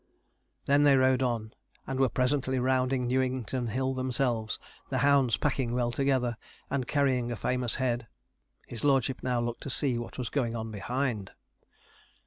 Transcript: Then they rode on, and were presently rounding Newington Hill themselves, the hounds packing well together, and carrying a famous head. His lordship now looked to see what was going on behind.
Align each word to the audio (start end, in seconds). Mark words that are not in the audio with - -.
Then 0.65 0.81
they 0.81 0.97
rode 0.97 1.21
on, 1.21 1.53
and 1.85 1.99
were 1.99 2.09
presently 2.09 2.57
rounding 2.57 3.05
Newington 3.05 3.67
Hill 3.67 3.93
themselves, 3.93 4.57
the 4.89 4.97
hounds 5.05 5.37
packing 5.37 5.73
well 5.75 5.91
together, 5.91 6.37
and 6.71 6.87
carrying 6.87 7.31
a 7.31 7.35
famous 7.35 7.75
head. 7.75 8.07
His 8.65 8.83
lordship 8.83 9.21
now 9.21 9.39
looked 9.39 9.61
to 9.61 9.69
see 9.69 9.99
what 9.99 10.17
was 10.17 10.29
going 10.29 10.55
on 10.55 10.71
behind. 10.71 11.33